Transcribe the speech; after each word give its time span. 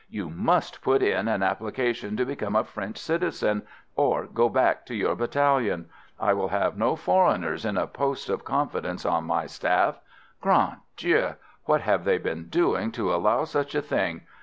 "You 0.09 0.31
must 0.31 0.81
put 0.81 1.03
in 1.03 1.27
an 1.27 1.43
application 1.43 2.17
to 2.17 2.25
become 2.25 2.55
a 2.55 2.63
French 2.63 2.97
citizen, 2.97 3.61
or 3.95 4.25
go 4.25 4.49
back 4.49 4.83
to 4.87 4.95
your 4.95 5.13
battalion. 5.15 5.89
I 6.19 6.33
will 6.33 6.47
have 6.47 6.75
no 6.75 6.95
foreigners 6.95 7.65
in 7.65 7.77
a 7.77 7.85
post 7.85 8.27
of 8.27 8.43
confidence 8.43 9.05
on 9.05 9.25
my 9.25 9.45
staff. 9.45 9.99
Grand 10.41 10.77
Dieu! 10.97 11.35
what 11.65 11.81
have 11.81 12.03
they 12.03 12.17
been 12.17 12.47
doing 12.47 12.91
to 12.93 13.13
allow 13.13 13.43
such 13.43 13.75
a 13.75 13.81
thing? 13.83 14.21